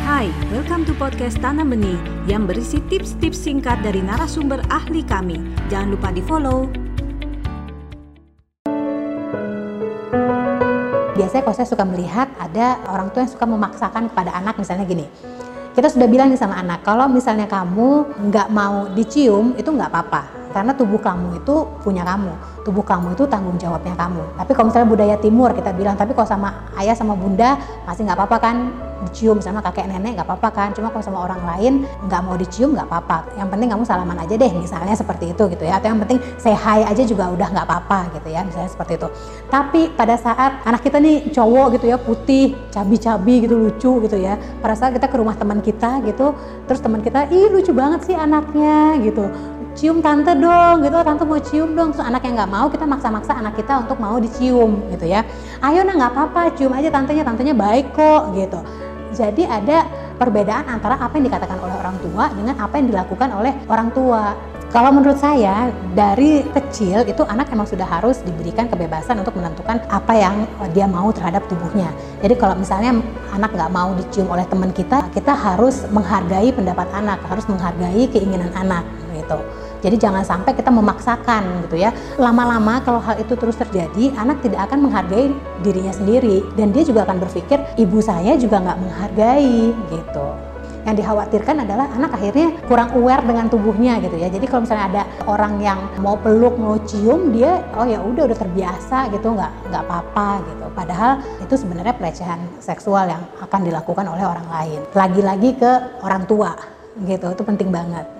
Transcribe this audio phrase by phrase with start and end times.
[0.00, 5.36] Hai, welcome to podcast Tanam Benih yang berisi tips-tips singkat dari narasumber ahli kami.
[5.68, 6.72] Jangan lupa di follow.
[11.12, 15.04] Biasanya kalau saya suka melihat ada orang tua yang suka memaksakan kepada anak misalnya gini.
[15.76, 20.22] Kita sudah bilang nih sama anak, kalau misalnya kamu nggak mau dicium itu nggak apa-apa.
[20.56, 24.24] Karena tubuh kamu itu punya kamu, tubuh kamu itu tanggung jawabnya kamu.
[24.40, 28.16] Tapi kalau misalnya budaya timur kita bilang, tapi kalau sama ayah sama bunda masih nggak
[28.16, 28.56] apa-apa kan
[29.08, 30.68] dicium sama kakek nenek nggak apa-apa kan.
[30.76, 31.72] Cuma kalau sama orang lain
[32.06, 33.32] nggak mau dicium nggak apa-apa.
[33.40, 35.80] Yang penting kamu salaman aja deh misalnya seperti itu gitu ya.
[35.80, 39.08] Atau yang penting say hi aja juga udah nggak apa-apa gitu ya misalnya seperti itu.
[39.48, 44.36] Tapi pada saat anak kita nih cowok gitu ya putih cabi-cabi gitu lucu gitu ya.
[44.60, 46.36] Pada saat kita ke rumah teman kita gitu
[46.68, 49.26] terus teman kita ih lucu banget sih anaknya gitu.
[49.70, 50.98] Cium tante dong gitu.
[51.00, 51.94] Tante mau cium dong.
[51.94, 55.24] Terus anak yang nggak mau kita maksa-maksa anak kita untuk mau dicium gitu ya.
[55.62, 58.60] Ayo nah nggak apa-apa cium aja tantenya tantenya baik kok gitu
[59.12, 59.86] jadi ada
[60.20, 64.36] perbedaan antara apa yang dikatakan oleh orang tua dengan apa yang dilakukan oleh orang tua.
[64.70, 65.66] Kalau menurut saya
[65.98, 71.10] dari kecil itu anak emang sudah harus diberikan kebebasan untuk menentukan apa yang dia mau
[71.10, 71.90] terhadap tubuhnya.
[72.22, 72.94] Jadi kalau misalnya
[73.34, 78.54] anak nggak mau dicium oleh teman kita, kita harus menghargai pendapat anak, harus menghargai keinginan
[78.54, 79.42] anak gitu.
[79.80, 81.90] Jadi jangan sampai kita memaksakan gitu ya.
[82.20, 85.32] Lama-lama kalau hal itu terus terjadi, anak tidak akan menghargai
[85.64, 90.28] dirinya sendiri dan dia juga akan berpikir ibu saya juga nggak menghargai gitu.
[90.80, 94.32] Yang dikhawatirkan adalah anak akhirnya kurang aware dengan tubuhnya gitu ya.
[94.32, 98.38] Jadi kalau misalnya ada orang yang mau peluk, mau cium, dia oh ya udah udah
[98.40, 100.66] terbiasa gitu, nggak nggak apa-apa gitu.
[100.72, 104.80] Padahal itu sebenarnya pelecehan seksual yang akan dilakukan oleh orang lain.
[104.96, 106.56] Lagi-lagi ke orang tua
[107.04, 108.19] gitu, itu penting banget.